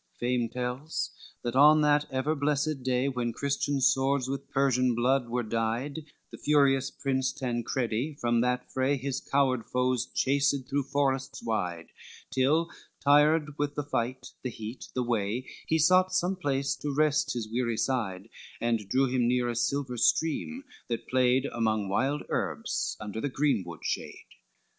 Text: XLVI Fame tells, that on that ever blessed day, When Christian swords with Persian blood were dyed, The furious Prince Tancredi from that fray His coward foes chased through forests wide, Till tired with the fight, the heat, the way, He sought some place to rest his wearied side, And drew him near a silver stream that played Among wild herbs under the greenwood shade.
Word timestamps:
XLVI 0.15 0.19
Fame 0.19 0.49
tells, 0.49 1.11
that 1.43 1.55
on 1.55 1.81
that 1.81 2.07
ever 2.09 2.33
blessed 2.33 2.81
day, 2.81 3.07
When 3.07 3.31
Christian 3.31 3.79
swords 3.79 4.27
with 4.27 4.49
Persian 4.49 4.95
blood 4.95 5.29
were 5.29 5.43
dyed, 5.43 6.05
The 6.31 6.39
furious 6.39 6.89
Prince 6.89 7.31
Tancredi 7.31 8.15
from 8.19 8.41
that 8.41 8.71
fray 8.73 8.97
His 8.97 9.21
coward 9.21 9.63
foes 9.67 10.07
chased 10.07 10.67
through 10.67 10.85
forests 10.85 11.43
wide, 11.43 11.89
Till 12.31 12.71
tired 13.03 13.59
with 13.59 13.75
the 13.75 13.83
fight, 13.83 14.31
the 14.41 14.49
heat, 14.49 14.87
the 14.95 15.03
way, 15.03 15.47
He 15.67 15.77
sought 15.77 16.15
some 16.15 16.35
place 16.35 16.75
to 16.77 16.91
rest 16.91 17.33
his 17.33 17.47
wearied 17.51 17.81
side, 17.81 18.27
And 18.59 18.89
drew 18.89 19.05
him 19.05 19.27
near 19.27 19.49
a 19.49 19.55
silver 19.55 19.97
stream 19.97 20.63
that 20.87 21.07
played 21.09 21.45
Among 21.53 21.89
wild 21.89 22.23
herbs 22.29 22.97
under 22.99 23.21
the 23.21 23.29
greenwood 23.29 23.85
shade. 23.85 24.25